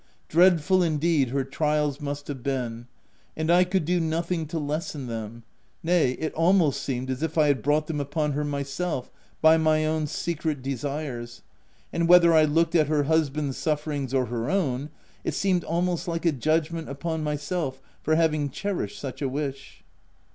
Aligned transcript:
dreadful 0.29 0.81
indeed 0.81 1.29
her 1.29 1.43
trials 1.43 2.01
must 2.01 2.27
have 2.27 2.41
been! 2.41 2.87
And 3.37 3.49
1 3.49 3.65
could 3.65 3.85
do 3.85 3.99
nothing 3.99 4.47
to 4.47 4.57
lessen 4.57 5.05
them— 5.05 5.43
nay, 5.83 6.13
it 6.13 6.33
almost 6.33 6.81
seemed 6.81 7.11
as 7.11 7.21
if 7.21 7.37
I 7.37 7.45
had 7.45 7.61
brought 7.61 7.85
them 7.85 8.01
upon 8.01 8.31
her 8.31 8.43
myself, 8.43 9.11
by 9.43 9.57
my 9.57 9.85
ow 9.85 9.91
r 9.93 9.97
n 9.97 10.07
secret 10.07 10.63
desires; 10.63 11.43
and 11.93 12.07
whether 12.07 12.33
I 12.33 12.45
looked 12.45 12.73
at 12.73 12.87
her 12.87 13.03
hus 13.03 13.29
band's 13.29 13.57
sufferings 13.57 14.11
or 14.11 14.25
her 14.25 14.49
own, 14.49 14.89
it 15.23 15.35
seemed 15.35 15.63
almost 15.63 16.07
like 16.07 16.25
a 16.25 16.31
judgment 16.31 16.89
upon 16.89 17.23
myself 17.23 17.79
for 18.01 18.15
having 18.15 18.49
che 18.49 18.69
rished 18.69 18.97
such 18.97 19.21
a 19.21 19.29
wish. 19.29 19.83